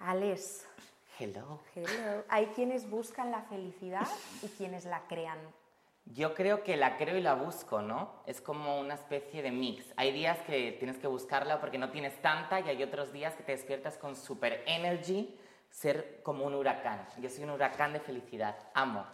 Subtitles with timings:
[0.00, 0.64] Alex,
[1.18, 1.58] Hello.
[1.74, 2.24] hello.
[2.28, 4.06] Hay quienes buscan la felicidad
[4.42, 5.38] y quienes la crean.
[6.06, 8.22] Yo creo que la creo y la busco, ¿no?
[8.24, 9.92] Es como una especie de mix.
[9.96, 13.42] Hay días que tienes que buscarla porque no tienes tanta y hay otros días que
[13.42, 15.36] te despiertas con super energy,
[15.68, 17.06] ser como un huracán.
[17.18, 18.56] Yo soy un huracán de felicidad.
[18.72, 19.04] Amo,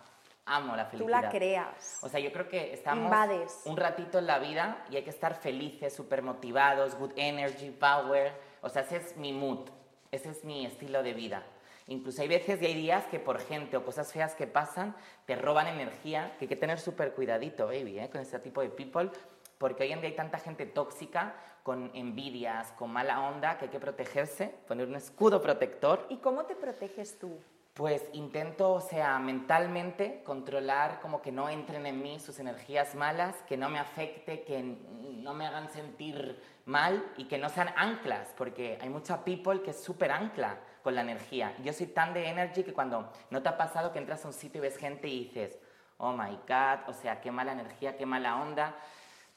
[0.44, 1.22] amo la Tú felicidad.
[1.22, 1.98] la creas.
[2.02, 3.62] O sea, yo creo que estamos Invades.
[3.64, 8.32] un ratito en la vida y hay que estar felices, súper motivados, good energy, power.
[8.60, 9.68] O sea, ese es mi mood,
[10.14, 11.44] ese es mi estilo de vida.
[11.86, 14.96] Incluso hay veces y hay días que por gente o cosas feas que pasan
[15.26, 18.08] te roban energía, que hay que tener súper cuidadito, baby, ¿eh?
[18.10, 19.10] con este tipo de people,
[19.58, 23.70] porque hoy en día hay tanta gente tóxica, con envidias, con mala onda, que hay
[23.70, 27.38] que protegerse, poner un escudo protector ¿Y cómo te proteges tú?
[27.74, 33.34] pues intento, o sea, mentalmente controlar como que no entren en mí sus energías malas,
[33.48, 34.76] que no me afecte, que
[35.24, 39.70] no me hagan sentir mal y que no sean anclas, porque hay mucha people que
[39.70, 41.56] es súper ancla con la energía.
[41.62, 44.34] Yo soy tan de energy que cuando no te ha pasado que entras a un
[44.34, 45.58] sitio y ves gente y dices,
[45.96, 48.76] oh my god, o sea, qué mala energía, qué mala onda,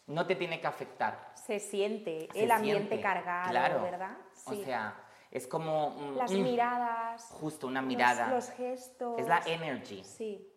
[0.08, 1.32] no te tiene que afectar.
[1.36, 3.82] Se siente Se el ambiente siente, cargado, claro.
[3.82, 4.18] ¿verdad?
[4.46, 4.96] O sea,
[5.32, 5.92] es como...
[5.92, 7.30] mm, Las mm, miradas.
[7.40, 8.28] Justo, una los- mirada.
[8.28, 9.20] Los, gestos.
[9.20, 10.04] Es la energy.
[10.04, 10.54] Sí.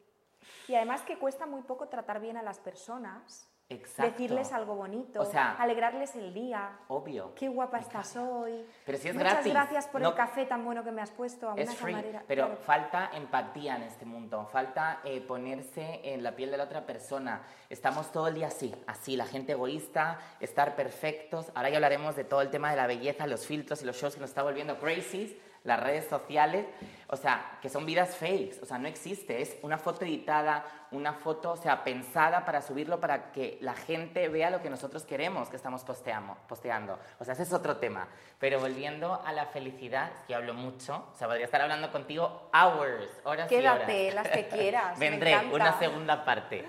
[0.66, 3.49] Y además que cuesta muy poco tratar bien a las personas.
[3.70, 4.10] Exacto.
[4.12, 5.20] Decirles algo bonito.
[5.20, 6.70] O sea, alegrarles el día.
[6.88, 7.32] Obvio.
[7.36, 8.66] Qué guapa estás hoy.
[8.84, 9.52] Pero si es Muchas gratis.
[9.52, 11.92] gracias por No- el café tan bueno que me has puesto a Es una free,
[11.92, 12.24] camarera.
[12.26, 12.60] pero Claro.
[12.62, 17.42] falta empatía en este mundo, falta eh, ponerse en la piel de la otra persona.
[17.68, 21.52] Estamos todo el día así, así, la gente egoísta, estar perfectos.
[21.54, 24.14] Ahora ya hablaremos de todo el tema de la belleza, los filtros y los shows
[24.14, 26.66] que nos está volviendo crazy, las redes sociales,
[27.08, 31.12] o sea, que son vidas fakes, o sea, no existe, es una foto editada, una
[31.12, 35.48] foto, o sea, pensada para subirlo para que la gente vea lo que nosotros queremos
[35.48, 36.98] que estamos posteando.
[37.18, 38.08] O sea, ese es otro tema.
[38.38, 42.50] Pero volviendo a la felicidad, es que hablo mucho, o sea, podría estar hablando contigo
[42.54, 43.80] hours, horas y horas.
[43.80, 44.98] Quédate, las que quieras.
[44.98, 45.54] me Vendré, encanta.
[45.54, 46.64] una segunda parte.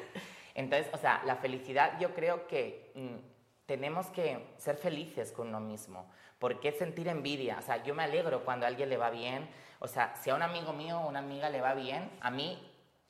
[0.53, 3.31] Entonces, o sea, la felicidad yo creo que mm,
[3.66, 6.11] tenemos que ser felices con uno mismo.
[6.41, 7.57] ¿Por qué sentir envidia?
[7.59, 9.47] O sea, yo me alegro cuando a alguien le va bien.
[9.79, 12.57] O sea, si a un amigo mío o una amiga le va bien, a mí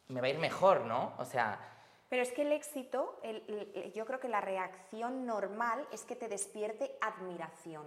[0.09, 1.13] me va a ir mejor, ¿no?
[1.17, 1.57] O sea,
[2.09, 6.17] Pero es que el éxito, el- el- yo creo que la reacción normal es que
[6.17, 7.85] te despierte admiración.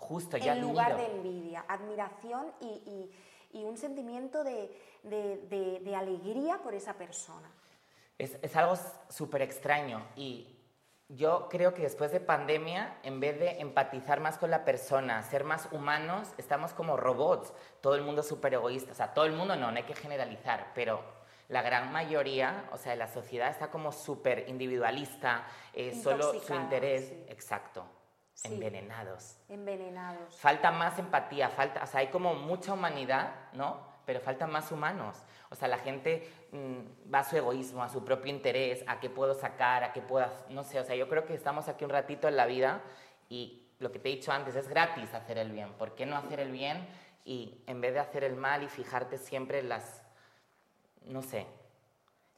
[0.00, 2.66] justo ya en lugar de envidia, admiración y,
[3.52, 4.70] y- y un sentimiento de,
[5.02, 7.50] de- de- de alegría por esa persona.
[8.16, 8.74] Es, es algo
[9.10, 10.56] súper extraño y
[11.08, 15.42] yo creo que después de pandemia, en vez de empatizar más con la persona, ser
[15.44, 17.52] más humanos, estamos como robots.
[17.80, 18.92] Todo el mundo súper egoísta.
[18.92, 21.02] O sea, todo el mundo no, no hay que generalizar, pero
[21.48, 27.08] la gran mayoría, o sea, la sociedad está como súper individualista, eh, solo su interés.
[27.08, 27.24] sí.
[27.28, 27.86] Exacto.
[28.34, 28.54] Sí.
[28.54, 29.40] Envenenados.
[29.48, 30.36] Envenenados.
[30.36, 33.87] Falta más empatía, falta, o sea, hay como mucha humanidad, ¿no?
[34.08, 35.18] Pero faltan más humanos.
[35.50, 39.10] O sea, la gente mm, va a su egoísmo, a su propio interés, a qué
[39.10, 41.84] puedo sacar, a qué puedo, hac- no sé, o sea, yo creo que estamos aquí
[41.84, 42.80] un ratito en la vida
[43.28, 45.74] y lo que te he dicho antes, es gratis hacer el bien.
[45.74, 46.88] ¿Por qué no hacer el bien
[47.26, 50.02] y en vez de hacer el mal y fijarte siempre en las,
[51.04, 51.46] no sé,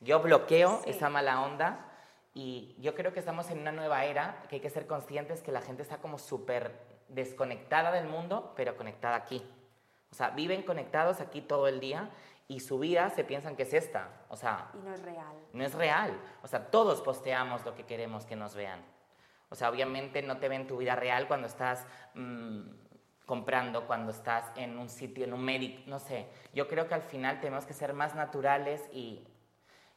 [0.00, 0.90] yo bloqueo Sí.
[0.90, 1.86] esa mala onda
[2.34, 5.52] y yo creo que estamos en una nueva era que hay que ser conscientes que
[5.52, 6.72] la gente está como súper
[7.06, 9.40] desconectada del mundo, pero conectada aquí.
[10.10, 12.10] O sea, viven conectados aquí todo el día
[12.48, 14.08] y su vida se piensan que es esta.
[14.28, 15.36] O sea, Y no es real.
[15.52, 16.20] no es real.
[16.42, 18.82] O sea, todos posteamos lo que queremos que nos vean.
[19.50, 22.60] O sea, obviamente no te ven tu vida real cuando estás mm,
[23.26, 26.26] comprando, cuando estás en un sitio, en un médico, no sé.
[26.52, 29.24] Yo creo que al final tenemos que ser más naturales y,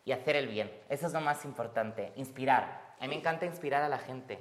[0.05, 0.71] y hacer el bien.
[0.89, 2.93] Eso es lo más importante, inspirar.
[2.99, 4.39] A mí me encanta inspirar a la gente.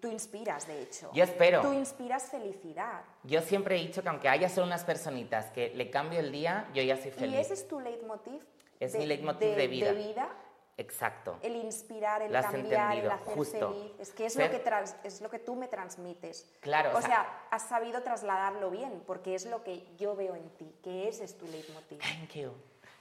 [0.00, 1.10] Tú inspiras, de hecho.
[1.14, 1.60] Yo espero.
[1.62, 3.02] Tú inspiras felicidad.
[3.22, 6.68] Yo siempre he dicho que aunque haya solo unas personitas que le cambio el día,
[6.74, 7.34] yo ya soy feliz.
[7.36, 8.42] Y ese es tu leitmotiv.
[8.80, 9.92] Es mi leitmotiv de vida.
[9.92, 10.28] De vida
[10.76, 11.38] Exacto.
[11.40, 13.72] el inspirar, el cambiar, el hacer justo.
[13.72, 13.92] feliz.
[14.00, 16.52] Es que es, lo que trans- es lo que tú me transmites.
[16.60, 20.34] Claro, O, o sea, sea- has sabido trasladarlo bien, porque es lo que yo veo
[20.34, 22.00] en ti, que ese es tu leitmotiv.
[22.00, 22.52] Thank you.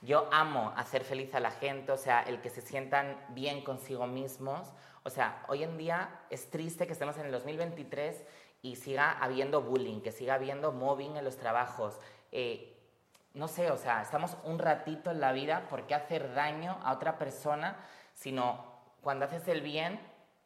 [0.02, 4.06] Yo amo hacer feliz a la gente, o sea, el que se sientan bien consigo
[4.06, 4.72] mismos.
[5.06, 8.26] O sea, hoy en día es triste que estemos en el 2023
[8.64, 12.00] y siga habiendo bullying, que siga habiendo mobbing en los trabajos.
[12.32, 12.76] Eh,
[13.36, 16.94] no sé, o sea, estamos un ratito en la vida, ¿por qué hacer daño a
[16.94, 17.78] otra persona?
[18.16, 18.66] Sino
[19.02, 20.00] cuando haces el bien,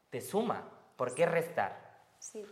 [0.10, 0.70] te suma.
[0.98, 2.02] ¿Por qué restar?
[2.20, 2.46] Sí.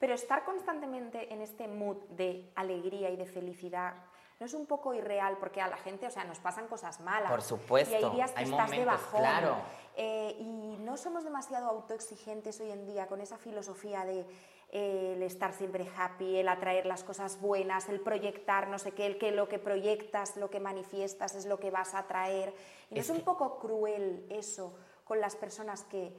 [0.00, 3.94] Pero estar constantemente en este mood de alegría y de felicidad
[4.38, 7.30] no es un poco irreal porque a la gente, o sea, nos pasan cosas malas.
[7.30, 9.20] Por supuesto, Y hay días que hay estás de bajón.
[9.20, 9.56] claro.
[9.98, 14.26] Eh, y no somos demasiado autoexigentes hoy en día con esa filosofía de
[14.70, 19.16] el estar siempre happy, el atraer las cosas buenas, el proyectar, no sé qué, el
[19.16, 22.52] que lo que proyectas, lo que manifiestas es lo que vas a atraer.
[22.90, 26.12] ¿Y no es, un poco cruel eso con las personas que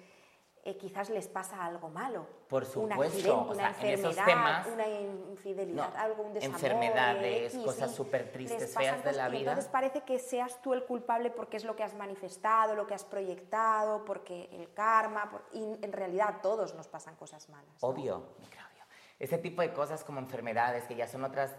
[0.67, 2.27] eh, quizás les pasa algo malo.
[2.49, 4.87] Por supuesto, un accidente, una enfermedad, una
[5.31, 6.55] infidelidad, algún desamor.
[6.55, 9.51] Enfermedades, cosas súper tristes, feas de la vida.
[9.51, 12.95] Entonces parece que seas tú el culpable porque es lo que has manifestado, lo que
[12.95, 17.73] has proyectado, porque el karma, y en realidad todos nos pasan cosas malas.
[17.79, 18.83] Obvio, Claudio.
[19.19, 21.55] Ese tipo de cosas como enfermedades, que ya son otras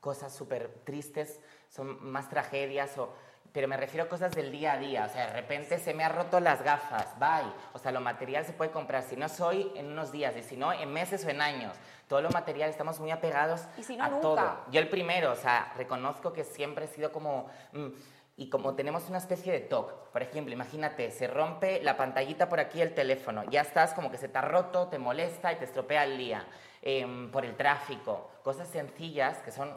[0.00, 3.14] cosas súper tristes, son más tragedias o
[3.52, 5.06] pero me refiero a cosas del día a día.
[5.08, 7.52] O sea, de repente se me ha roto las gafas, bye.
[7.72, 9.02] O sea, lo material se puede comprar.
[9.02, 10.34] Si no soy, en unos días.
[10.36, 11.76] Y si no, en meses o en años.
[12.08, 13.66] Todo lo material, estamos muy apegados
[14.00, 14.64] a todo.
[14.70, 17.50] Yo el primero, o sea, reconozco que siempre he sido como...
[17.72, 17.88] Mm,
[18.34, 22.60] y como tenemos una especie de TOC, por ejemplo, imagínate, se rompe la pantallita por
[22.60, 25.66] aquí el teléfono, ya estás como que se te ha roto, te molesta y te
[25.66, 26.46] estropea el día,
[26.80, 29.76] em, por el tráfico, cosas sencillas que son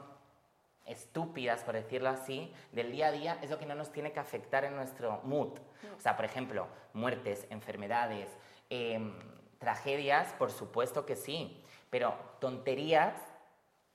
[0.86, 4.20] estúpidas, por decirlo así, del día a día es lo que no nos tiene que
[4.20, 5.58] afectar en nuestro mood.
[5.98, 8.30] O sea, por ejemplo, muertes, enfermedades,
[8.70, 9.14] em,
[9.58, 13.16] tragedias, por supuesto que sí, pero tonterías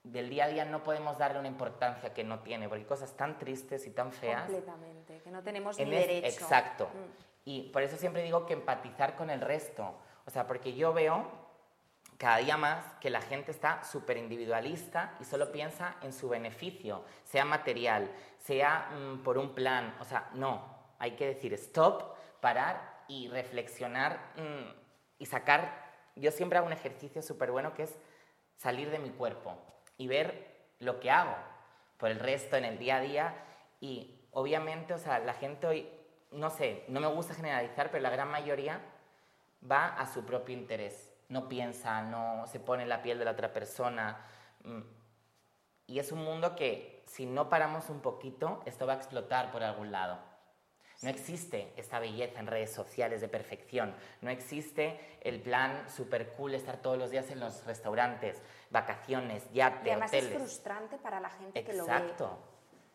[0.03, 3.17] del día a día no podemos darle una importancia que no tiene, porque hay cosas
[3.17, 4.45] tan tristes y tan feas.
[4.45, 6.27] Completamente, que no tenemos ni derecho.
[6.27, 6.87] Exacto.
[6.87, 7.31] Mm.
[7.45, 9.95] Y por eso siempre digo que empatizar con el resto.
[10.27, 11.27] O sea, porque yo veo
[12.21, 17.03] cada día más que la gente está súper individualista y solo piensa en su beneficio,
[17.25, 19.97] sea material, sea mm, por un plan.
[20.01, 20.63] O sea, no,
[20.99, 24.71] hay que decir stop, parar y reflexionar mm,
[25.19, 25.93] y sacar.
[26.15, 27.99] Yo siempre hago un ejercicio súper bueno que es
[28.59, 29.57] salir de mi cuerpo
[29.97, 31.35] y ver lo que hago
[31.97, 33.35] por el resto en el día a día.
[33.81, 35.89] Y obviamente, o sea, la gente hoy,
[36.33, 38.79] no sé, no me gusta generalizar, pero la gran mayoría
[39.65, 43.31] va a su propio interés no piensa, no se pone en la piel de la
[43.31, 44.19] otra persona.
[44.65, 44.81] Mm.
[45.87, 49.63] Y es un mundo que si no paramos un poquito, esto va a explotar por
[49.63, 50.19] algún lado.
[51.03, 53.95] No existe esta belleza en redes sociales de perfección.
[54.21, 59.87] No existe el plan super cool estar todos los días en los restaurantes, vacaciones, yates,
[59.87, 61.93] y además es frustrante para la gente que lo ve.
[61.93, 62.39] Exacto.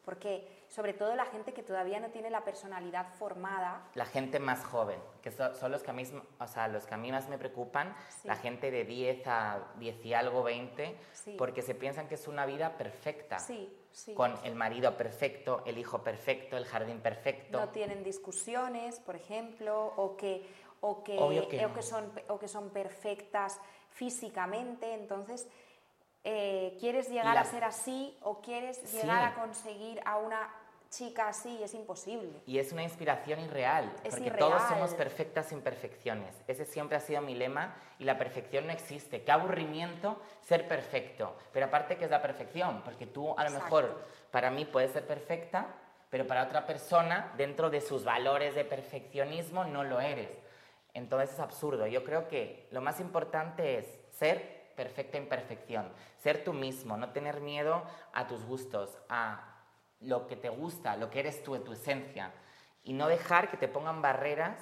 [0.03, 3.89] Porque sobre todo la gente que todavía no tiene la personalidad formada.
[3.93, 6.03] La gente más joven, que son, los, que a mí,
[6.39, 10.05] o sea, los que a mí más me preocupan, la gente de 10 a 10
[10.05, 10.97] y algo, 20,
[11.37, 13.37] porque se piensan que es una vida perfecta.
[14.13, 17.59] Con el marido perfecto, el hijo perfecto, el jardín perfecto.
[17.59, 20.45] No tienen discusiones, por ejemplo, o que,
[20.81, 23.59] o que, o que, son, o que son perfectas
[23.91, 24.93] físicamente.
[24.93, 25.47] Entonces,
[26.27, 30.51] eh, ¿quieres llegar a ser así o quieres llegar a conseguir a una
[30.89, 31.61] chica así?
[31.61, 32.41] Es imposible.
[32.47, 36.35] Y es una inspiración irreal, porque todos somos perfectas imperfecciones.
[36.47, 39.21] Ese siempre ha sido mi lema y la perfección no existe.
[39.21, 41.35] Qué aburrimiento ser perfecto.
[41.53, 42.81] Pero aparte, ¿qué es la perfección?
[42.83, 45.67] Porque tú a lo mejor para mí puedes ser perfecta,
[46.09, 50.39] pero para otra persona, dentro de sus valores de perfeccionismo, no lo eres.
[50.95, 51.85] Entonces es absurdo.
[51.85, 55.91] Yo creo que lo más importante es ser perfecta imperfección.
[56.17, 57.83] Ser tú mismo, no tener miedo
[58.13, 59.55] a tus gustos, a
[60.01, 62.31] lo que te gusta, lo que eres tú, tu esencia.
[62.83, 64.57] Y no dejar que te pongan barreras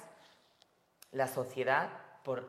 [1.12, 1.90] la sociedad
[2.24, 2.48] por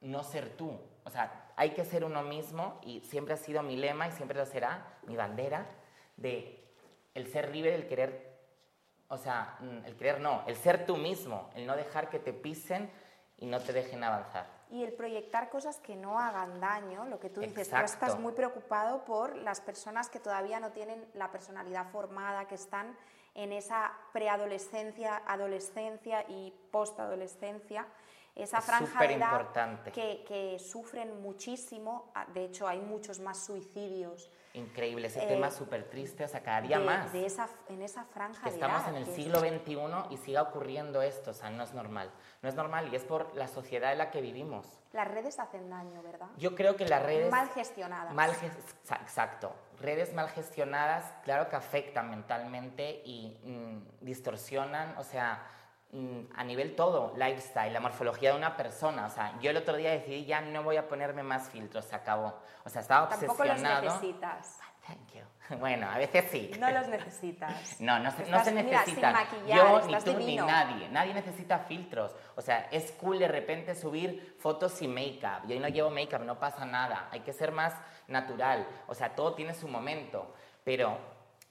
[0.00, 0.78] no ser tú.
[1.04, 4.38] O sea, hay que ser uno mismo y siempre ha sido mi lema y siempre
[4.38, 5.66] lo será, mi bandera,
[6.16, 6.64] de
[7.14, 8.38] el ser libre, el querer,
[9.08, 12.32] o sea, mm, el querer no, el ser tú mismo, el no dejar que te
[12.32, 12.90] pisen
[13.36, 17.30] y no te dejen avanzar y el proyectar cosas que no hagan daño, lo que
[17.30, 21.86] tú dices, tú estás muy preocupado por las personas que todavía no tienen la personalidad
[21.90, 22.96] formada, que están
[23.34, 27.86] en esa preadolescencia, adolescencia y postadolescencia,
[28.34, 34.30] esa franja de edad que, que, sufren muchísimo, ah, de hecho hay muchos más suicidios.
[34.54, 37.12] Increíble, ese tema eh, súper triste, o sea, cada día más.
[37.12, 41.32] De esa, en esa franja que estamos en el siglo XXI y siga ocurriendo esto,
[41.32, 42.08] o sea, no es normal.
[42.40, 44.80] No es normal y es por la sociedad en la que vivimos.
[44.92, 46.28] Las redes hacen daño, ¿verdad?
[46.36, 47.32] Yo creo que las redes...
[47.32, 48.14] Mal gestionadas.
[48.14, 49.52] Mal exacto.
[49.80, 55.44] Redes mal gestionadas, claro que afectan mentalmente y mm, distorsionan, o sea,
[56.34, 59.06] a nivel todo, lifestyle, la morfología de una persona.
[59.06, 61.94] O sea, yo el otro día decidí ya no voy a ponerme más filtros, se
[61.94, 62.34] acabó.
[62.64, 63.36] O sea, estaba obsesionado.
[63.36, 64.58] Tampoco los necesitas.
[64.86, 65.20] Thank you.
[65.58, 66.50] Bueno, a veces sí.
[66.58, 67.76] No los necesitas.
[67.80, 69.14] No, no se, no se necesitan.
[69.46, 70.88] Yo, ni tú, ni nadie.
[70.88, 72.14] Nadie necesita filtros.
[72.34, 75.46] O sea, es cool de repente subir fotos sin make-up.
[75.46, 77.08] Yo no llevo make-up, no pasa nada.
[77.10, 77.74] Hay que ser más
[78.08, 78.66] natural.
[78.86, 80.34] O sea, todo tiene su momento.
[80.64, 80.98] Pero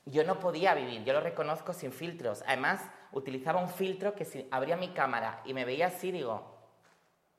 [0.05, 2.43] yo no podía vivir, yo lo reconozco sin filtros.
[2.47, 2.81] Además,
[3.13, 6.53] utilizaba un filtro que si abría mi cámara y me veía así, digo,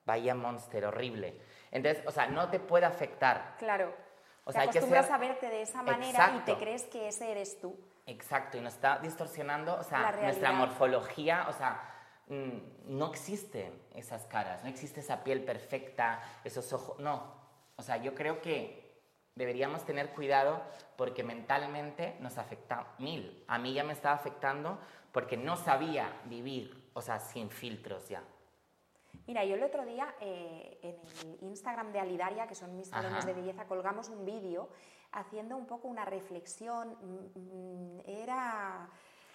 [0.05, 1.41] vaya monster, horrible.
[1.71, 3.57] Entonces, o sea, no te puede afectar.
[3.59, 3.95] Claro.
[4.45, 7.61] O sea, te acostumbras a verte de esa manera y te crees que ese eres
[7.61, 7.77] tú.
[8.07, 11.81] Exacto, y nos está distorsionando, o sea, nuestra morfología, o sea,
[12.29, 17.35] mm, no existen esas caras, no existe esa piel perfecta, esos ojos, no.
[17.77, 18.85] O sea, yo creo que
[19.35, 20.63] deberíamos tener cuidado
[20.97, 23.43] porque mentalmente nos afecta mil.
[23.49, 24.79] A mí ya me estaba afectando
[25.15, 28.21] porque no sabía vivir, o sea, sin filtros ya.
[29.29, 33.25] Mira, yo el otro día eh, en el Instagram de Alidaria, que son mis salones
[33.25, 34.69] de belleza, colgamos un vídeo
[35.13, 36.97] haciendo un poco una reflexión.
[37.01, 38.91] Mm, mm, era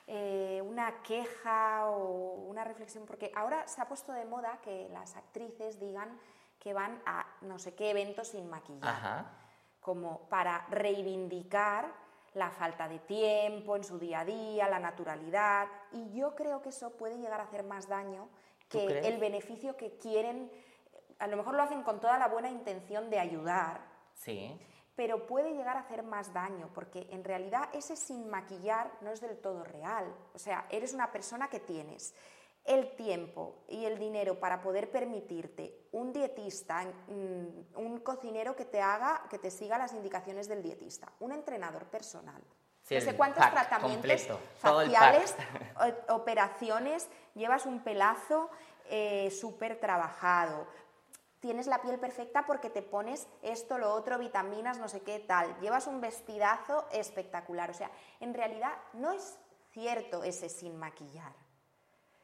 [0.06, 5.16] eh, una queja o una reflexión, porque ahora se ha puesto de moda que las
[5.16, 6.20] actrices digan
[6.60, 9.26] que van a no sé qué eventos sin maquillar,
[9.80, 16.12] como para reivindicar la falta de tiempo en su día a día, la naturalidad, y
[16.14, 18.30] yo creo que eso puede llegar a hacer más daño
[18.70, 20.52] que el beneficio que quieren,
[21.18, 23.82] a lo mejor lo hacen con toda la buena intención de ayudar,
[24.14, 24.60] sí.
[24.96, 29.22] pero puede llegar a hacer más daño, porque en realidad ese sin maquillar no es
[29.22, 30.14] del todo real.
[30.36, 32.14] O sea, eres una persona que tienes
[32.66, 38.82] el tiempo y el dinero para poder permitirte un dietista, mm, un cocinero que te
[38.82, 42.42] haga, que te siga las indicaciones del dietista, un entrenador personal.
[42.90, 45.36] no sé cuántos tratamientos faciales,
[46.10, 48.50] operaciones, llevas un pelazo
[48.86, 50.66] eh, súper trabajado,
[51.40, 55.58] tienes la piel perfecta porque te pones esto, lo otro, vitaminas, no sé qué tal,
[55.60, 57.70] llevas un vestidazo espectacular.
[57.70, 59.38] O sea, en realidad no es
[59.72, 61.34] cierto ese sin maquillar.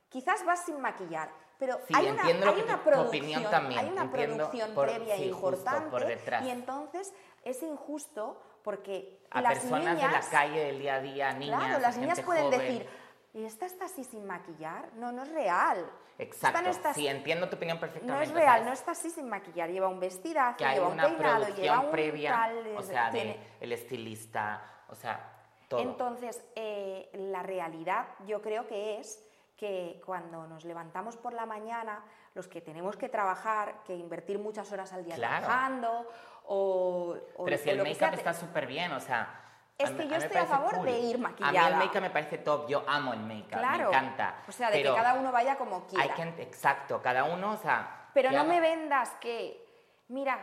[0.10, 3.80] Quizás vas sin maquillar, pero hay, una, hay, una producción, también.
[3.80, 10.18] hay una producción previa importante y entonces es injusto porque a las personas niñas, de
[10.18, 12.88] la calle del día a día, niñas, claro, las niñas pueden decir
[13.36, 14.94] ¿Y esta está así sin maquillar?
[14.94, 15.92] No, no es real.
[16.18, 18.16] Exacto, sí, entiendo tu opinión perfectamente.
[18.16, 19.70] No es real, no está así sin maquillar.
[19.70, 24.86] Lleva un vestidazo, lleva un peinado, lleva un previa, tal, o sea, de el estilista,
[24.88, 25.82] o sea, todo.
[25.82, 29.22] Entonces, eh, la realidad yo creo que es
[29.56, 34.72] que cuando nos levantamos por la mañana, los que tenemos que trabajar, que invertir muchas
[34.72, 36.08] horas al día trabajando,
[36.48, 39.42] o, Pero si el make-up está súper bien, o sea
[39.78, 41.60] es que yo estoy a favor de ir maquillada.
[41.60, 44.36] A mí el make-up me parece top, yo amo el make-up, me encanta.
[44.48, 46.16] O sea, de que cada uno vaya como quiera.
[46.38, 48.10] Exacto, cada uno, o sea...
[48.14, 49.66] Pero no me vendas que,
[50.08, 50.40] mira,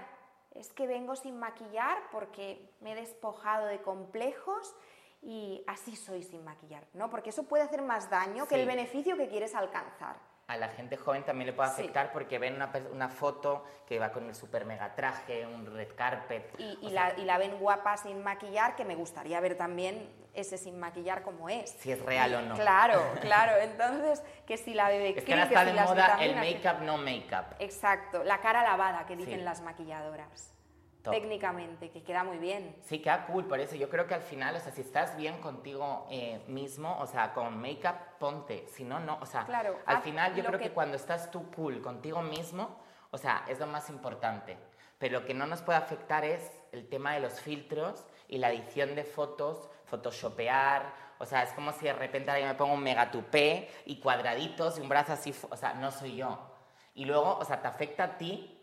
[0.50, 4.74] es que vengo sin maquillar porque me he despojado de complejos
[5.22, 7.08] y así soy sin maquillar, ¿no?
[7.08, 10.16] Porque eso puede hacer más daño que el beneficio que quieres alcanzar
[10.48, 14.10] a la gente joven también le puede afectar porque ven una, una, foto que va
[14.12, 16.54] con el super mega traje, un red carpet.
[16.58, 20.78] Y, la, y, la, ven guapa sin maquillar, que me gustaría ver también ese sin
[20.78, 21.70] maquillar como es.
[21.70, 22.54] Si es real o no.
[22.54, 23.56] Claro, claro.
[23.62, 27.56] Entonces, que si la bebé Es que ahora está de moda el make-up, no make-up.
[27.58, 30.52] Exacto, la cara lavada que dicen las maquilladoras
[31.10, 32.76] técnicamente, que queda muy bien.
[32.82, 35.40] Sí, queda cool, por eso yo creo que al final, o sea, si estás bien
[35.40, 40.02] contigo eh, mismo, o sea, con make-up, ponte, si no, no, o sea, claro, al
[40.02, 40.70] final yo creo que...
[40.70, 42.78] cuando estás tú cool contigo mismo,
[43.10, 44.56] o sea, es lo más importante.
[44.98, 48.52] Pero lo que no nos puede afectar es el tema de los filtros y la
[48.52, 52.82] edición de fotos, photoshopear, o sea, es como si de repente alguien me pongo un
[52.82, 56.38] megatupé y cuadraditos y un brazo así, o sea, no soy yo.
[56.94, 58.61] Y luego, o sea, te afecta a ti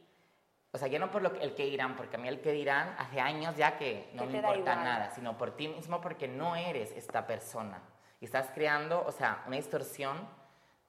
[0.71, 2.51] o sea, ya no por lo que, el que dirán, porque a mí el que
[2.51, 6.55] dirán hace años ya que no me importa nada, sino por ti mismo porque no
[6.55, 7.81] eres esta persona.
[8.21, 10.27] Y estás creando, o sea, una distorsión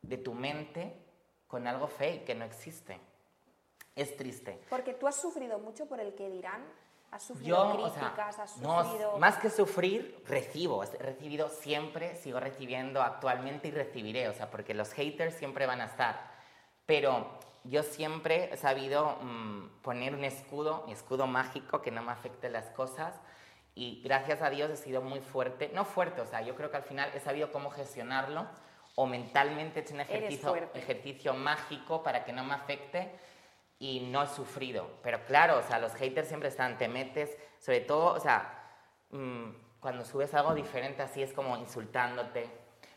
[0.03, 0.95] de tu mente
[1.47, 3.01] con algo fake que no existe.
[3.97, 4.61] Es triste.
[4.69, 6.63] Porque tú has sufrido mucho por el que dirán.
[7.11, 9.13] Has sufrido críticas, has sufrido...
[9.13, 10.85] No, más que sufrir, recibo.
[10.85, 14.29] He recibido siempre, sigo recibiendo actualmente y recibiré.
[14.29, 16.31] O sea, porque los haters siempre van a estar.
[16.87, 22.13] Pero yo siempre he sabido mm, poner un escudo, mi escudo mágico, que no me
[22.13, 23.21] afecte las cosas.
[23.75, 26.77] Y gracias a Dios he sido muy fuerte, no fuerte, o sea, yo creo que
[26.79, 28.47] al final he sabido cómo gestionarlo
[28.97, 33.11] o mentalmente he hecho un ejercicio, ejercicio mágico para que no me afecte
[33.79, 34.91] y no he sufrido.
[35.03, 38.71] Pero claro, o sea, los haters siempre están, te metes, sobre todo, o sea,
[39.11, 39.51] mm,
[39.81, 42.51] cuando subes algo diferente así es como insultándote.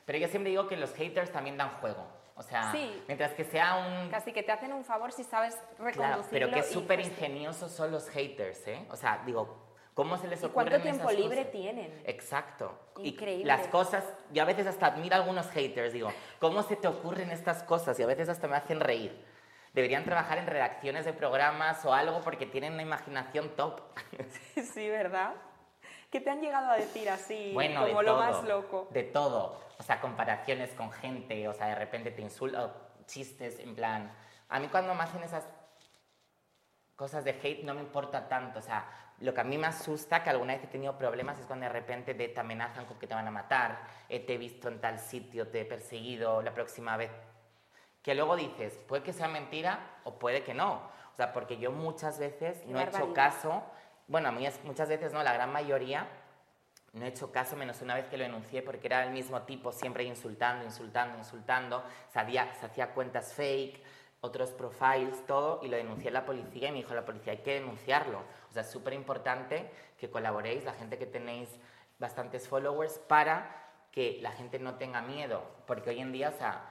[0.05, 2.05] Pero yo siempre digo que los haters también dan juego.
[2.35, 2.73] O sea,
[3.07, 4.09] mientras que sea un...
[4.09, 6.25] Casi que te hacen un favor si sabes reconducirlo.
[6.31, 8.87] pero que súper ingeniosos son los haters, ¿eh?
[8.89, 9.55] O sea, digo,
[9.93, 12.01] ¿cómo se les ocurre ¿Cuánto tiempo libre tienen?
[12.05, 12.75] Exacto.
[12.97, 13.43] Increíble.
[13.43, 16.87] Y las cosas, yo a veces hasta admiro a algunos haters, digo, ¿cómo se te
[16.87, 17.99] ocurren estas cosas?
[17.99, 19.23] Y a veces hasta me hacen reír.
[19.73, 23.81] Deberían trabajar en redacciones de programas o algo porque tienen una imaginación top.
[24.55, 25.33] sí, ¿verdad?
[26.13, 28.87] ¿Qué te han llegado a decir así, bueno, como lo más loco?
[28.91, 29.59] De todo.
[29.79, 32.71] O sea, comparaciones con gente, o sea, de repente te insulto,
[33.07, 34.13] chistes, en plan.
[34.49, 35.43] A mí cuando me hacen esas.
[36.95, 38.59] cosas de hate no me importa tanto.
[38.59, 38.87] O sea,
[39.21, 41.73] lo que a mí me asusta, que alguna vez he tenido problemas, es cuando de
[41.73, 44.99] repente te, amenazan con que te van a matar, eh, te he visto en tal
[44.99, 47.09] sitio, te he perseguido la próxima vez.
[48.03, 50.73] Que luego dices, puede que sea mentira o puede que no.
[51.11, 53.63] O sea, porque yo muchas veces no he hecho caso,
[54.07, 56.07] bueno, muchas veces no, la gran mayoría,
[56.93, 59.71] no he hecho caso menos una vez que lo enuncié porque era el mismo tipo,
[59.71, 63.81] siempre insultando, insultando, insultando, se hacía cuentas fake,
[64.21, 67.39] otros profiles, todo, y lo denuncié a la policía y me dijo la policía, hay
[67.39, 68.19] que denunciarlo.
[68.49, 71.49] O sea, es súper importante que colaboréis, la gente que tenéis
[71.99, 76.61] bastantes followers, para que la gente no tenga miedo, porque hoy en día, o sea,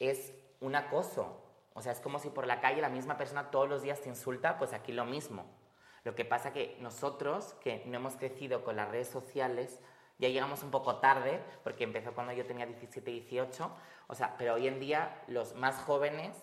[0.00, 1.40] es un acoso.
[1.74, 4.08] O sea, es como si por la calle la misma persona todos los días te
[4.08, 5.46] insulta, pues aquí lo mismo.
[6.04, 9.80] Lo que pasa que nosotros, que no hemos crecido con las redes sociales,
[10.18, 13.70] ya llegamos un poco tarde, porque empezó cuando yo tenía 17, 18,
[14.06, 16.36] o sea, pero hoy en día los más jóvenes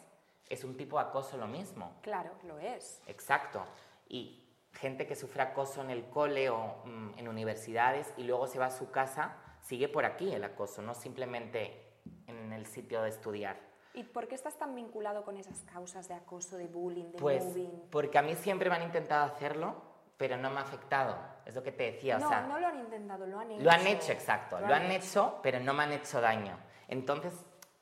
[0.50, 1.96] es un tipo de acoso lo mismo.
[2.02, 3.02] Claro, lo es.
[3.08, 3.64] Exacto.
[4.10, 8.60] Y gente que sufre acoso en el cole o mm, en universidades y luego se
[8.60, 11.94] va a su casa, sigue por aquí el acoso, no simplemente
[12.28, 13.71] en el sitio de estudiar.
[13.94, 17.44] ¿Y por qué estás tan vinculado con esas causas de acoso, de bullying, de pues,
[17.90, 19.82] Porque a mí siempre me han intentado hacerlo,
[20.18, 21.18] pero no me ha afectado.
[21.46, 22.18] Es lo que te decía.
[22.18, 23.64] No, o sea, no lo han intentado, lo han hecho.
[23.64, 24.60] Lo han hecho, exacto.
[24.60, 25.40] Lo, han, hecho.
[25.44, 26.58] pero no me han hecho daño.
[26.88, 27.34] Entonces,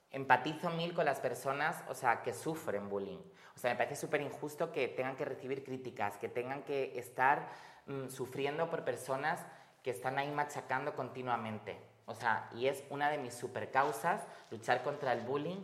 [0.09, 3.19] empatizo mil con las personas, o sea, que sufren bullying.
[3.55, 7.49] O sea, me parece súper injusto que tengan que recibir críticas, que tengan que estar
[7.85, 9.45] mm, sufriendo por personas
[9.83, 11.77] que están ahí machacando continuamente.
[12.05, 15.61] O sea, y es una de mis super causas, luchar contra el bullying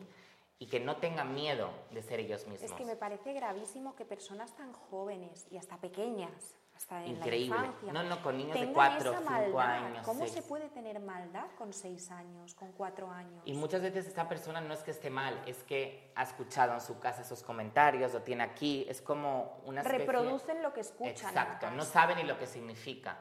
[0.57, 2.71] y que no tengan miedo de ser ellos mismos.
[2.71, 7.57] Es que me parece gravísimo que personas tan jóvenes y hasta pequeñas, hasta en Increíble.
[7.57, 10.05] la infancia, no, no, con niños de 4 o 5 años.
[10.05, 13.41] ¿Cómo se puede tener maldad con 6 años, con 4 años?
[13.45, 16.81] Y muchas veces esta persona no es que esté mal, es que ha escuchado en
[16.81, 20.05] su casa esos comentarios, lo tiene aquí, es como una especie...
[20.05, 21.11] Reproducen lo que escuchan.
[21.11, 23.19] Exacto, no saben ni lo que significa.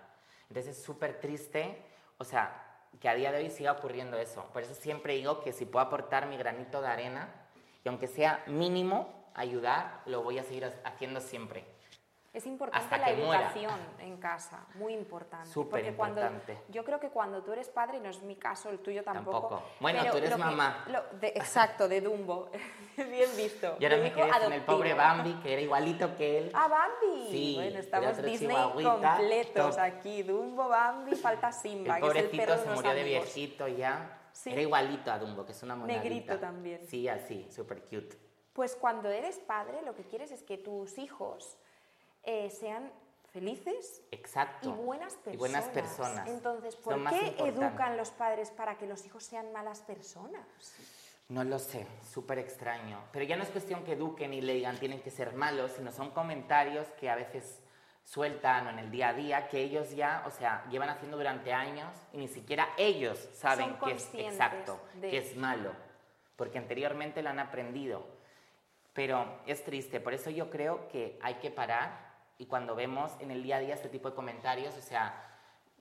[0.49, 1.85] Entonces es súper triste,
[2.19, 4.45] o sea, que a día de hoy siga ocurriendo eso.
[4.53, 7.29] Por eso siempre digo que si puedo aportar mi granito de arena,
[7.85, 11.74] y aunque sea mínimo, ayudar, lo voy a seguir haciendo siempre.
[12.35, 15.49] Es importante la educación en casa, muy importante.
[15.49, 16.59] Súper importante.
[16.69, 19.41] yo creo que cuando tú eres padre, no es mi caso, el tuyo tampoco.
[19.41, 19.63] Tampoco.
[19.79, 20.85] Bueno, tú eres mamá.
[21.23, 22.51] exacto, de Dumbo.
[22.97, 23.77] Bien visto.
[23.79, 26.51] Y ahora me quedé con el pobre Bambi, que era igualito que él.
[26.55, 27.31] Ah, Bambi.
[27.31, 27.55] Sí.
[27.55, 30.25] Bueno, estamos Disney completos aquí.
[30.25, 31.99] Dumbo, Bambi, falta Simba.
[31.99, 34.23] El pobrecito se murió de viejito ya.
[34.45, 36.03] Era igualito a Dumbo, que es una monadita.
[36.03, 36.85] Negrito también.
[36.89, 38.19] Sí, así, súper cute.
[38.53, 41.59] Pues cuando eres padre, lo que quieres es que tus hijos
[42.25, 42.91] eh, sean
[43.33, 44.69] felices Exacto.
[44.69, 45.35] y buenas personas.
[45.35, 46.29] Y buenas personas.
[46.29, 50.47] Entonces, ¿por qué educan los padres para que los hijos sean malas personas?
[51.29, 53.01] No lo sé, súper extraño.
[53.13, 55.91] Pero ya no es cuestión que eduquen y le digan tienen que ser malos, sino
[55.91, 57.61] son comentarios que a veces
[58.05, 61.53] sueltan o en el día a día que ellos ya, o sea, llevan haciendo durante
[61.53, 65.73] años y ni siquiera ellos saben que es exacto, que es malo,
[66.37, 68.07] porque anteriormente lo han aprendido.
[68.93, 73.31] Pero es triste, por eso yo creo que hay que parar y cuando vemos en
[73.31, 75.35] el día a día este tipo de comentarios, o sea,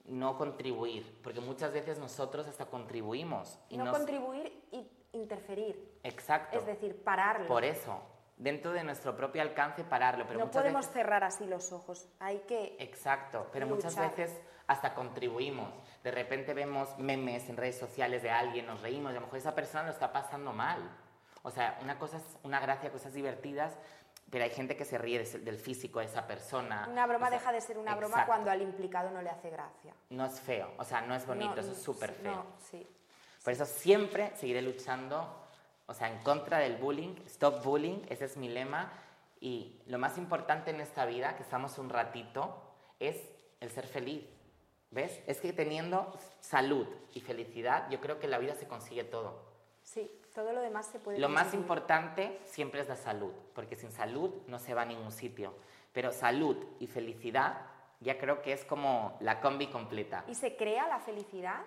[0.06, 3.58] no contribuir, porque muchas veces nosotros hasta contribuimos.
[3.70, 5.98] Y no contribuir y interferir.
[6.02, 6.58] Exacto.
[6.58, 7.46] Es decir, pararlo.
[7.46, 8.00] Por eso,
[8.36, 10.26] dentro de nuestro propio alcance, pararlo.
[10.26, 12.76] Pero no podemos cerrar así los ojos, hay que.
[12.78, 15.72] Exacto, pero muchas veces hasta contribuimos.
[16.02, 19.38] De repente vemos memes en redes sociales de alguien, nos reímos, y a lo mejor
[19.38, 20.80] esa persona lo está pasando mal.
[21.42, 23.76] O sea, una cosa es una gracia, cosas divertidas,
[24.34, 26.88] pero hay gente que se ríe del físico de esa persona.
[26.90, 29.94] Una broma deja de ser una broma cuando al implicado no le hace gracia.
[30.10, 32.32] No es feo, o sea, no es bonito, eso es súper feo.
[32.32, 32.84] No, sí.
[33.44, 35.40] Por eso siempre seguiré luchando,
[35.86, 38.92] o sea, en contra del bullying, stop bullying, ese es mi lema.
[39.38, 42.60] Y lo más importante en esta vida, que estamos un ratito,
[42.98, 43.16] es
[43.60, 44.24] el ser feliz.
[44.90, 45.22] ¿Ves?
[45.28, 49.53] Es que teniendo salud y felicidad, yo creo que la vida se consigue todo.
[49.84, 50.10] Sí.
[50.34, 54.32] Todo lo demás se puede Lo más importante siempre es la salud, porque sin salud
[54.48, 55.54] no se va a ningún sitio.
[55.92, 57.66] Pero salud y felicidad
[58.00, 60.24] ya creo que es como la combi completa.
[60.26, 61.60] ¿Y se crea la felicidad?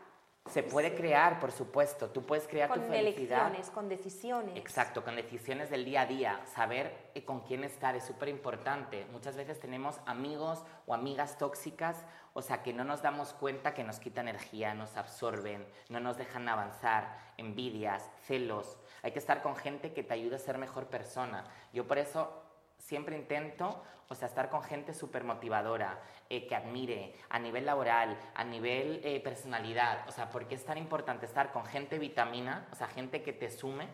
[0.50, 2.10] Se puede crear, por supuesto.
[2.10, 3.44] Tú puedes crear tu felicidad.
[3.44, 4.58] Con elecciones, con decisiones.
[4.58, 6.42] Exacto, con decisiones del día a día.
[6.54, 9.06] Saber eh, con quién estar es súper importante.
[9.12, 13.84] Muchas veces tenemos amigos o amigas tóxicas, o sea, que no nos damos cuenta que
[13.84, 18.78] nos quitan energía, nos absorben, no nos dejan avanzar, envidias, celos.
[19.04, 21.46] Hay que estar con gente que te ayude a ser mejor persona.
[21.74, 22.47] Yo por eso
[22.88, 28.18] siempre intento, o sea, estar con gente súper motivadora, eh, que admire a nivel laboral,
[28.34, 30.08] a nivel eh, personalidad.
[30.08, 33.50] O sea, porque es tan importante estar con gente vitamina, o sea, gente que te
[33.50, 33.90] sume.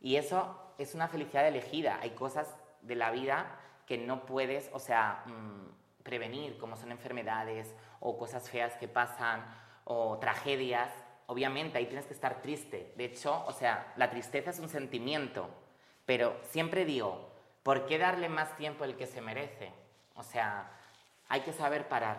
[0.00, 1.98] Y eso es una felicidad elegida.
[2.00, 7.74] Hay cosas de la vida que no puedes, o sea, mm, prevenir, como son enfermedades
[7.98, 9.44] o cosas feas que pasan
[9.82, 10.92] o tragedias.
[11.26, 12.92] Obviamente ahí tienes que estar triste.
[12.96, 15.48] De hecho, o sea, la tristeza es un sentimiento,
[16.06, 17.33] pero siempre digo,
[17.64, 19.72] ¿por qué darle más tiempo el que se merece?
[20.14, 20.70] O sea,
[21.28, 22.18] hay que saber parar.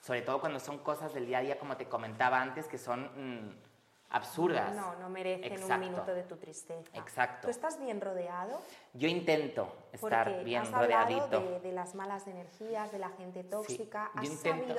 [0.00, 3.46] Sobre todo cuando son cosas del día a día, como te comentaba antes, que son
[3.46, 3.56] mm,
[4.10, 4.76] absurdas.
[4.76, 6.90] No, no merecen un minuto de tu tristeza.
[6.92, 7.46] Exacto.
[7.46, 8.60] ¿Tú estás bien rodeado?
[8.92, 11.40] Yo intento estar bien has rodeadito.
[11.40, 14.10] De, de, las malas energías, de la gente tóxica.
[14.14, 14.28] ¿Has,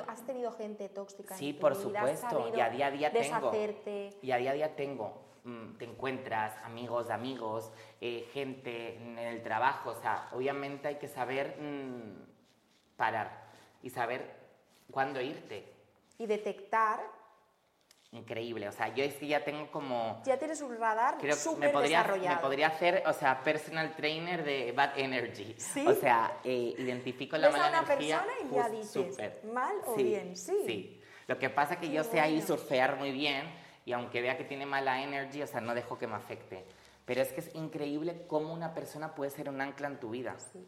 [0.06, 1.82] ¿Has, tenido gente tóxica sí, en tu por vida?
[1.82, 2.52] supuesto.
[2.56, 4.10] Y a día a día deshacerte?
[4.10, 4.18] tengo.
[4.22, 5.25] Y a día a día tengo.
[5.46, 9.90] Mm, te encuentras amigos de amigos, eh, gente en el trabajo.
[9.90, 13.46] O sea, obviamente hay que saber mmm, parar
[13.80, 14.28] y saber
[14.90, 15.72] cuándo irte.
[16.18, 17.00] Y detectar
[18.10, 18.68] increíble.
[18.68, 20.20] O sea, yo es que ya tengo como...
[20.24, 22.36] Ya tienes un radar súper me podría, desarrollado.
[22.36, 25.54] Me podría hacer, o sea, personal trainer de Bad Energy.
[25.58, 25.86] ¿Sí?
[25.86, 28.24] O sea, eh, identifico la ¿Ves mala a una energía.
[28.24, 29.44] persona y ya dices, super.
[29.44, 30.62] mal o sí, bien, sí.
[30.66, 31.02] Sí.
[31.28, 32.46] Lo que pasa es que Qué yo sé ahí bueno.
[32.46, 36.08] surfear muy bien y aunque vea que tiene mala energy, o sea, no dejo que
[36.08, 36.66] me afecte.
[37.04, 40.36] Pero es que es increíble cómo una persona puede ser un ancla en tu vida.
[40.40, 40.66] Sí,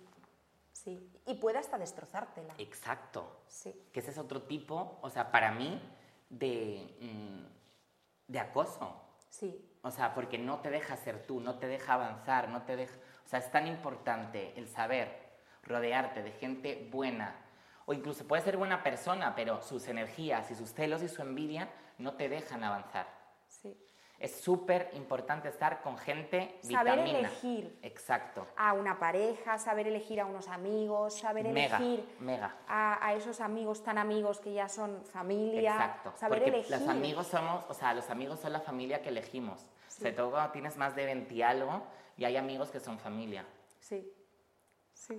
[0.73, 1.11] sí.
[1.27, 2.55] Y puede hasta destrozártela.
[2.59, 3.43] Exacto.
[3.49, 3.75] Sí.
[3.93, 5.83] Que ese es otro tipo, o sea, para mí,
[6.31, 8.95] de, mm, de acoso.
[9.29, 9.69] Sí.
[9.83, 12.95] O sea, porque no te deja ser tú, no te deja avanzar, no te deja...
[13.27, 15.09] O sea, es tan importante el saber
[15.65, 17.35] rodearte de gente buena.
[17.91, 21.71] O incluso puede ser buena persona, pero sus energías y sus celos y su envidia
[21.97, 23.07] no te dejan avanzar.
[23.47, 23.75] Sí.
[24.19, 27.19] Es súper importante estar con gente Saber vitamina.
[27.21, 27.79] elegir.
[27.83, 28.47] Exacto.
[28.59, 32.57] A una pareja, saber elegir a unos amigos, saber Mega, elegir mega.
[32.69, 35.73] A, a esos amigos tan amigos que ya son familia.
[35.73, 36.13] Exacto.
[36.17, 36.79] Saber Porque elegir.
[36.79, 39.65] los amigos somos, o sea, los amigos son la familia que elegimos.
[39.89, 41.83] Sobre todo cuando tienes más de 20 y algo
[42.19, 43.47] y hay amigos que son familia.
[43.81, 44.13] Sí.
[44.93, 45.19] Sí.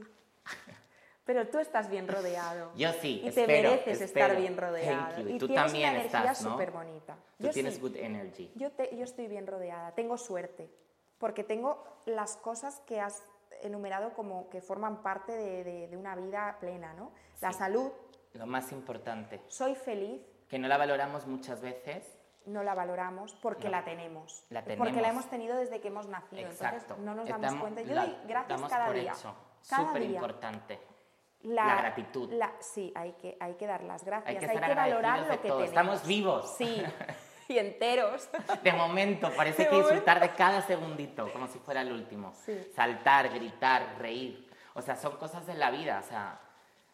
[1.30, 2.72] Pero tú estás bien rodeado.
[2.76, 4.26] Yo sí, Y espero, te mereces espero.
[4.26, 5.14] estar bien rodeado.
[5.14, 5.36] Thank you.
[5.36, 6.52] Y Tú tienes también una energía estás, ¿no?
[6.54, 7.18] súper bonita.
[7.38, 7.82] Tú Yo tienes sí.
[7.82, 8.52] good energy.
[8.56, 10.72] Yo, te- yo estoy bien rodeada, tengo suerte,
[11.20, 13.24] porque tengo las cosas que has
[13.62, 17.12] enumerado como que forman parte de, de- de una vida plena, ¿no?
[17.42, 17.92] La salud,
[18.34, 22.08] Lo más importante, soy feliz, que no la valoramos muchas veces.
[22.48, 23.72] no la valoramos porque No.
[23.74, 24.46] la tenemos.
[24.50, 25.08] La Porque la tenemos.
[25.12, 26.78] hemos tenido desde que hemos nacido, Exacto.
[26.96, 27.82] entonces no nos damos Estamos- cuenta.
[27.84, 29.14] Yo la doy gracias cada por día.
[29.70, 30.16] Cada Súper día.
[30.16, 30.80] importante.
[31.44, 32.32] La gratitud.
[32.34, 35.28] la- sí, hay que, hay que dar las gracias, Hay que hay que valorar lo
[35.30, 35.60] que todo.
[35.60, 35.64] tenemos.
[35.70, 36.56] Estamos vivos.
[36.58, 36.84] Sí,
[37.48, 38.28] y enteros.
[38.62, 39.90] De momento, parece De que momento.
[39.94, 42.34] disfrutar de cada segundito, como si fuera el último.
[42.46, 42.58] Sí.
[42.76, 44.50] Saltar, gritar, reír.
[44.74, 46.02] O sea, son cosas de la vida.
[46.04, 46.40] O sea,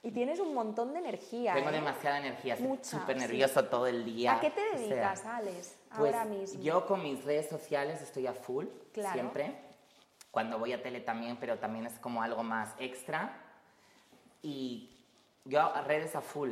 [0.04, 1.56] Y tienes un montón de energía.
[1.56, 1.74] tengo ¿eh?
[1.74, 3.22] demasiada energía, estoy súper sí.
[3.22, 4.34] nervioso todo el día.
[4.36, 6.62] ¿A qué te O sea, dedicas, Alex, Pues ahora mismo?
[6.62, 9.14] yo con mis redes sociales estoy a full, Claro.
[9.14, 9.56] siempre.
[10.30, 13.42] Cuando voy a tele también, pero también es como algo más extra.
[14.46, 14.92] Y
[15.44, 16.52] yo a redes a full,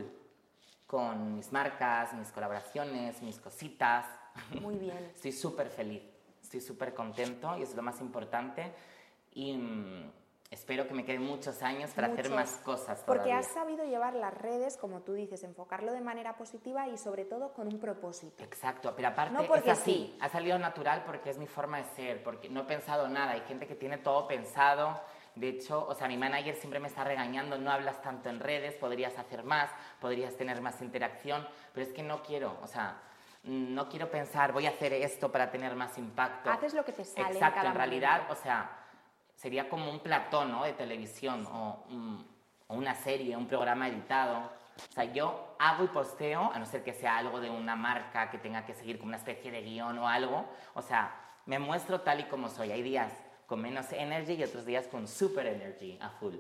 [0.88, 4.06] con mis marcas, mis colaboraciones, mis cositas.
[4.62, 4.98] Muy bien.
[5.16, 6.02] Estoy súper feliz,
[6.42, 8.74] estoy súper contento y es lo más importante.
[9.34, 10.12] Y mm,
[10.50, 12.36] espero que me queden muchos años para hacer Muchos.
[12.36, 13.38] más cosas Porque todavía.
[13.40, 17.54] has sabido llevar las redes, como tú dices, enfocarlo de manera positiva y sobre todo
[17.54, 18.44] con un propósito.
[18.44, 20.18] Exacto, pero aparte No porque es así, sí.
[20.20, 23.42] ha salido natural porque es mi forma de ser, porque no he pensado nada, hay
[23.42, 25.00] gente que tiene todo pensado,
[25.36, 28.76] de hecho, o sea, mi manager siempre me está regañando, no hablas tanto en redes,
[28.76, 29.70] podrías hacer más,
[30.00, 32.98] podrías tener más interacción, pero es que no quiero, o sea,
[33.44, 36.50] no quiero pensar, voy a hacer esto para tener más impacto.
[36.50, 38.34] Haces lo que te sale en Exacto, cada en realidad, momento.
[38.34, 38.70] o sea,
[39.36, 40.64] sería como un platón, ¿no?
[40.64, 41.84] De televisión o,
[42.68, 44.38] o una serie, un programa editado.
[44.90, 48.30] O sea, yo hago y posteo, a no ser que sea algo de una marca
[48.30, 50.46] que tenga que seguir como una especie de guion o algo.
[50.74, 51.14] O sea,
[51.46, 52.72] me muestro tal y como soy.
[52.72, 53.12] Hay días
[53.48, 56.36] con menos energy y otros días con super energy a full.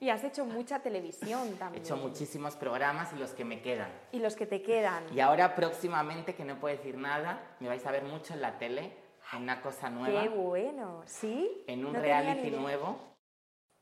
[0.00, 1.84] Y has hecho mucha televisión He también.
[1.84, 3.90] hecho muchísimos programas y los que me quedan.
[4.12, 5.04] Y los que te quedan.
[5.14, 8.58] Y ahora próximamente, que no puedo decir nada, me vais a ver mucho en la
[8.58, 8.92] tele,
[9.32, 10.22] en una cosa nueva.
[10.22, 11.64] Qué bueno, ¿sí?
[11.66, 12.98] en un No reality nuevo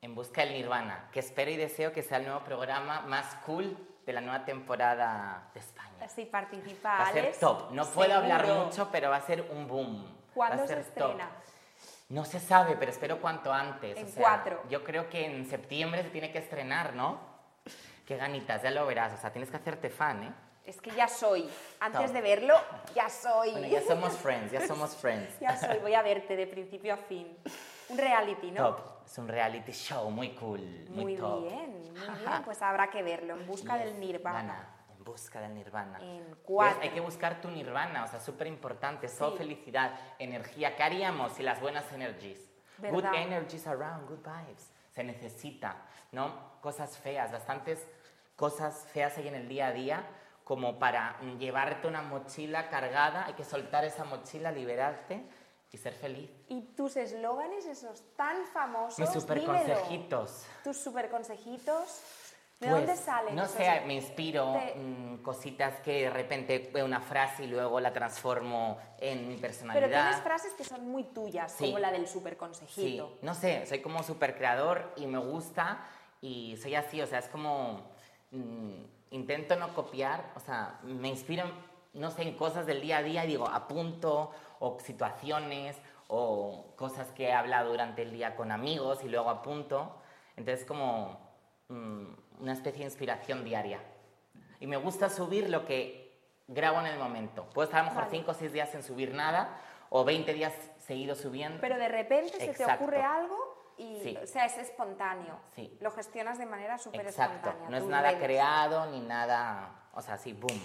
[0.00, 3.76] en busca del nirvana, que espero y deseo que sea el nuevo programa más cool
[4.04, 6.08] de la nueva temporada de España.
[6.08, 7.70] Si participa Va a ser top.
[7.70, 8.64] No puedo hablar seguro.
[8.64, 10.04] mucho, pero va a ser un boom.
[10.34, 11.20] ¿Cuándo va a se ser top.
[12.12, 13.96] No se sabe, pero espero cuanto antes.
[13.96, 14.62] En o sea, cuatro.
[14.68, 17.18] Yo creo que en septiembre se tiene que estrenar, ¿no?
[18.06, 19.14] Qué ganitas, ya lo verás.
[19.14, 20.34] O sea, tienes que hacerte fan, ¿eh?
[20.66, 21.48] Es que ya soy.
[21.80, 22.54] Antes de verlo,
[22.94, 23.52] ya soy.
[23.52, 25.34] Bueno, ya somos friends, ya somos friends.
[25.40, 27.34] Ya soy, voy a verte de principio a fin.
[27.88, 28.74] Un reality, ¿no?
[28.74, 29.06] Top.
[29.06, 31.48] Es un reality show muy cool, muy, Muy top.
[31.48, 32.42] bien, muy bien.
[32.44, 34.68] Pues habrá que verlo, en busca Yes, del nirvana.
[35.04, 35.98] Busca del nirvana.
[36.00, 36.82] En cuatro.
[36.82, 39.08] Hay que buscar tu nirvana, o sea, súper importante.
[39.08, 39.24] Sí.
[39.36, 40.76] felicidad, energía.
[40.76, 42.48] ¿Qué haríamos si las buenas energies?
[42.78, 44.70] Good energies around, good vibes.
[44.90, 45.76] Se necesita,
[46.10, 46.60] ¿no?
[46.60, 47.86] Cosas feas, bastantes
[48.36, 50.06] cosas feas hay en el día a día
[50.44, 55.24] como para llevarte una mochila cargada, hay que soltar esa mochila, liberarte
[55.70, 56.30] y ser feliz.
[56.48, 58.98] ¿Y tus eslóganes, esos tan famosos?
[58.98, 60.44] Mis super consejitos.
[60.64, 62.02] Tus super consejitos.
[62.62, 63.34] ¿De dónde pues, salen?
[63.34, 67.92] No sé, me inspiro mm, cositas que de repente veo una frase y luego la
[67.92, 69.88] transformo en mi personalidad.
[69.88, 73.08] Pero tienes frases que son muy tuyas, como la del super consejito.
[73.08, 75.84] Sí, no sé, soy como super creador y me gusta
[76.20, 77.92] y soy así, o sea, es como...
[78.30, 81.44] Mm, intento no copiar, o sea, me inspiro,
[81.92, 85.76] no sé, en cosas del día a día y digo, apunto, o situaciones,
[86.08, 89.96] o cosas que he hablado durante el día con amigos y luego apunto.
[90.36, 91.18] Entonces, como
[91.68, 92.04] mm,
[92.42, 93.80] una especie de inspiración diaria.
[94.60, 97.48] Y me gusta subir lo que grabo en el momento.
[97.50, 99.56] Puedo estar a lo mejor 5 o 6 días sin subir nada,
[99.90, 101.60] o 20 días seguidos subiendo.
[101.60, 105.38] Pero de repente se te ocurre algo y, o sea, es espontáneo.
[105.54, 105.76] Sí.
[105.80, 107.68] Lo gestionas de manera súper espontánea.
[107.70, 110.60] No es nada creado ni nada, o sea, así, boom.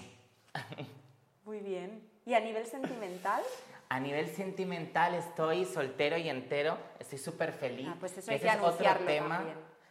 [1.45, 2.09] Muy bien.
[2.25, 3.41] ¿Y a nivel sentimental?
[3.89, 7.87] A nivel sentimental estoy soltero y entero, estoy súper feliz.
[7.89, 9.45] Ah, pues eso hay que es otro tema.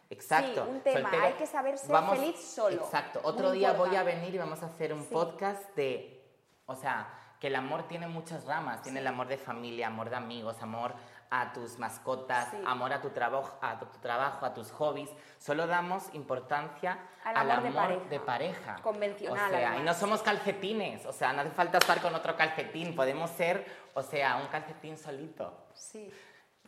[0.09, 0.63] Exacto.
[0.65, 2.83] Sí, un tema, hay que saber ser feliz solo.
[2.83, 3.19] Exacto.
[3.23, 6.23] Otro día voy a venir y vamos a hacer un podcast de,
[6.65, 7.07] o sea,
[7.39, 8.81] que el amor tiene muchas ramas.
[8.81, 10.93] Tiene el amor de familia, amor de amigos, amor
[11.29, 15.09] a tus mascotas, amor a tu, trabajo, a tu trabajo, a tus hobbies.
[15.37, 18.77] Solo damos importancia al, amor, de, pareja.
[18.81, 19.45] Convencional.
[19.45, 22.95] O sea, y no somos calcetines, o sea, no hace falta estar con otro calcetín,
[22.95, 25.67] podemos ser, o sea, un calcetín solito.
[25.73, 26.11] Sí.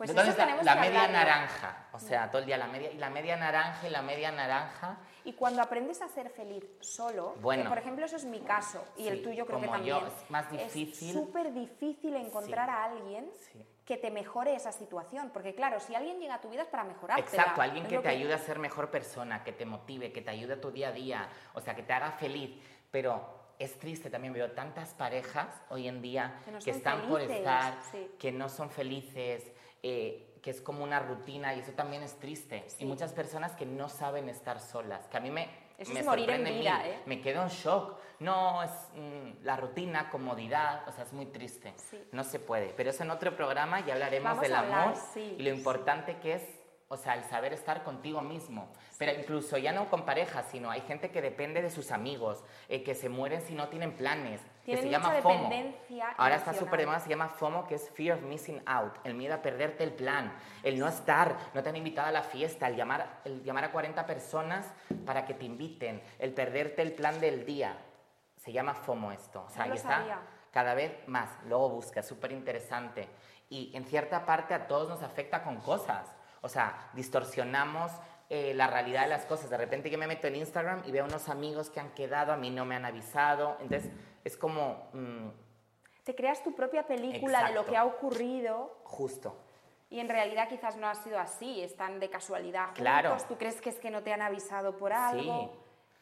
[0.00, 3.10] Pues Entonces, la, la media naranja, o sea, todo el día la media, y la
[3.10, 4.96] media naranja y la media naranja.
[5.24, 9.08] Y cuando aprendes a ser feliz solo, bueno, por ejemplo, eso es mi caso, y
[9.08, 9.98] el tuyo creo que también.
[9.98, 11.08] es más difícil.
[11.08, 13.30] Es súper difícil encontrar a alguien
[13.84, 15.28] que te mejore esa situación.
[15.34, 17.20] Porque claro, si alguien llega a tu vida es para mejorarte.
[17.20, 20.54] Exacto, alguien que te ayude a ser mejor persona, que te motive, que te ayude
[20.54, 22.58] a tu día a día, o sea, que te haga feliz.
[22.90, 27.74] Pero es triste, también veo tantas parejas hoy en día que, están por estar,
[28.18, 32.64] que no son felices, eh, que es como una rutina y eso también es triste.
[32.78, 35.48] Y muchas personas que no saben estar solas, que a mí me,
[35.80, 37.00] eso es morir en vida, ¿eh?
[37.06, 37.98] Me quedo en shock.
[38.18, 41.72] No, es mm, la rutina, comodidad, o sea, es muy triste.
[42.12, 42.74] No se puede.
[42.76, 46.42] Pero eso en otro programa ya hablaremos del amor y lo importante que es,
[46.92, 48.68] o sea, el saber estar contigo mismo.
[48.98, 52.82] Pero incluso ya no con pareja, sino hay gente que depende de sus amigos, eh,
[52.82, 55.50] que se mueren si no tienen planes, que se llama FOMO.
[56.16, 59.14] Ahora está súper de moda, se llama FOMO, que es Fear of Missing Out, el
[59.14, 62.66] miedo a perderte el plan, el no estar, no te han invitado a la fiesta,
[62.66, 64.66] el llamar, el llamar a 40 personas
[65.06, 67.78] para que te inviten, el perderte el plan del día.
[68.36, 69.44] Se llama FOMO esto.
[69.46, 71.30] O sea, ahí está cada vez más.
[71.46, 73.08] Luego busca, súper interesante.
[73.48, 76.16] Y en cierta parte a todos nos afecta con cosas.
[76.42, 77.92] O sea, distorsionamos
[78.28, 79.50] eh, la realidad de las cosas.
[79.50, 82.36] De repente yo me meto en Instagram y veo unos amigos que han quedado, a
[82.36, 83.56] mí no me han avisado.
[83.60, 83.90] Entonces,
[84.24, 84.88] es como...
[84.92, 85.28] Mm,
[86.04, 88.80] Te creas tu propia película de lo que ha ocurrido.
[88.84, 89.36] Justo.
[89.90, 93.16] Y en realidad quizás no ha sido así, están de casualidad juntos, claro.
[93.26, 95.52] tú crees que es que no te han avisado por algo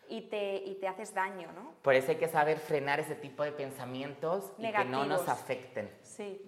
[0.09, 1.73] y, te, y te haces daño, ¿no?
[1.81, 5.91] Por eso hay que saber frenar ese tipo de pensamientos y que no nos afecten.
[6.03, 6.39] Sí,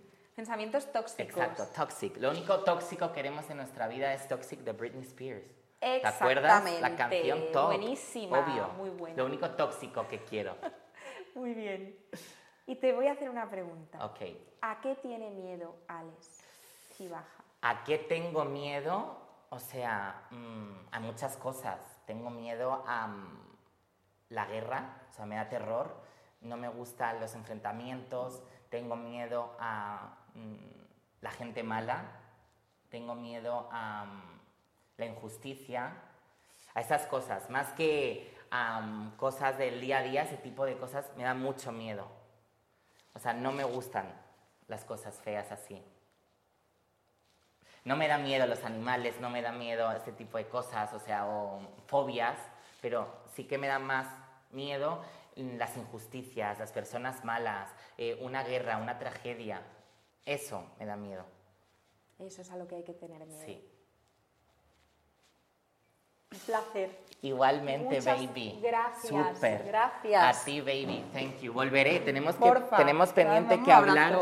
[0.41, 1.37] pensamientos tóxicos.
[1.37, 2.17] Exacto, toxic.
[2.17, 5.45] Lo único tóxico que queremos en nuestra vida es Toxic de Britney Spears.
[5.79, 6.81] ¿Te acuerdas?
[6.81, 7.67] La canción Top.
[7.67, 8.39] Buenísima.
[8.39, 8.69] Obvio.
[8.69, 9.17] Muy buena.
[9.19, 10.57] Lo único tóxico que quiero.
[11.35, 11.95] Muy bien.
[12.67, 14.03] Y te voy a hacer una pregunta.
[14.03, 14.21] Ok.
[14.63, 16.41] ¿A qué tiene miedo Alex
[16.97, 17.45] si baja?
[17.61, 19.19] ¿A qué tengo miedo?
[19.51, 21.81] O sea, mm, a muchas cosas.
[22.07, 23.59] Tengo miedo a mm,
[24.31, 25.95] la guerra, o sea, me da terror.
[26.41, 28.43] No me gustan los enfrentamientos.
[28.71, 32.05] Tengo miedo a mm, la gente mala.
[32.89, 34.07] Tengo miedo a
[34.97, 35.93] la injusticia.
[36.75, 37.51] A esas cosas.
[37.51, 38.37] Más que
[39.17, 42.07] cosas del día a día, ese tipo de cosas, me da mucho miedo.
[43.15, 44.07] O sea, no me gustan
[44.67, 45.83] las cosas feas así.
[47.85, 50.99] No me da miedo los animales, no me da miedo ese tipo de cosas, o
[50.99, 52.39] sea, o fobias,
[52.83, 54.07] pero sí que me da más
[54.51, 55.03] miedo
[55.37, 59.63] las injusticias, las personas malas, eh, una guerra, una tragedia.
[60.25, 61.25] Eso me da miedo.
[62.19, 63.45] Eso es a lo que hay que tener miedo.
[63.45, 63.65] Sí.
[66.33, 67.11] Un placer.
[67.23, 68.59] Igualmente, baby.
[68.63, 69.37] Gracias.
[69.37, 69.65] Super.
[69.67, 70.43] Gracias.
[70.43, 71.05] A ti, baby.
[71.13, 71.53] Thank you.
[71.53, 72.01] Volveré.
[72.01, 74.17] Tenemos que tenemos pendiente que hablar.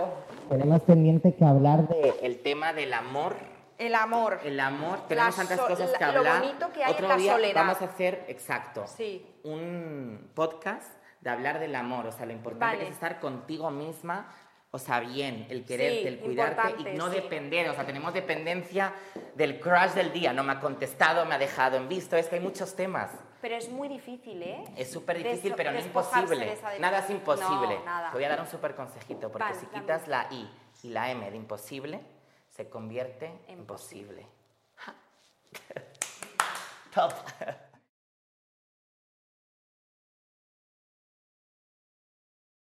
[0.48, 3.37] Tenemos pendiente que hablar de el tema del amor.
[3.76, 4.40] El amor.
[4.44, 5.06] El amor.
[5.06, 6.24] Tenemos tantas cosas que hablar.
[6.24, 7.54] Lo bonito que hay Otro en la día soledad.
[7.54, 8.87] Vamos a hacer, exacto.
[8.87, 9.24] Sí.
[9.44, 14.28] Un podcast de hablar del amor, o sea, lo importante es estar contigo misma
[14.70, 17.70] o sea, bien, el quererte, el cuidarte y no depender.
[17.70, 18.92] O sea, tenemos dependencia
[19.35, 20.35] del crush del día.
[20.35, 22.16] No me ha contestado, me ha dejado en visto.
[22.16, 23.11] Es que hay muchos temas.
[23.40, 24.64] Pero es muy difícil, ¿eh?
[24.76, 26.59] Es súper difícil, pero no imposible.
[26.81, 27.78] Nada es imposible.
[27.78, 30.50] Te voy a dar un súper consejito, porque si quitas la I
[30.83, 32.02] y la M de imposible,
[32.50, 34.26] se convierte en posible.
[36.94, 37.12] Top.